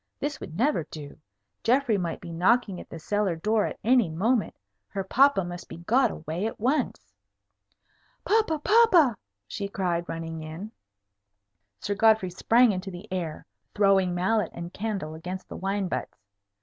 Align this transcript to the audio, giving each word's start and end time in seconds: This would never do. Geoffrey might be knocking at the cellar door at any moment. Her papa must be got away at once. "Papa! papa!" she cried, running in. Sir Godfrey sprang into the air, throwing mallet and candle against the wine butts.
This 0.19 0.39
would 0.39 0.55
never 0.57 0.83
do. 0.85 1.15
Geoffrey 1.63 1.95
might 1.95 2.19
be 2.21 2.31
knocking 2.31 2.81
at 2.81 2.89
the 2.89 2.97
cellar 2.97 3.35
door 3.35 3.67
at 3.67 3.77
any 3.83 4.09
moment. 4.09 4.55
Her 4.87 5.03
papa 5.03 5.43
must 5.43 5.69
be 5.69 5.77
got 5.77 6.09
away 6.09 6.47
at 6.47 6.59
once. 6.59 7.13
"Papa! 8.25 8.57
papa!" 8.57 9.15
she 9.47 9.67
cried, 9.67 10.09
running 10.09 10.41
in. 10.41 10.71
Sir 11.79 11.93
Godfrey 11.93 12.31
sprang 12.31 12.71
into 12.71 12.89
the 12.89 13.07
air, 13.13 13.45
throwing 13.75 14.15
mallet 14.15 14.49
and 14.55 14.73
candle 14.73 15.13
against 15.13 15.47
the 15.47 15.55
wine 15.55 15.87
butts. 15.87 16.17